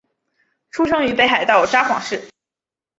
[0.71, 2.27] 出生于北海道札幌市。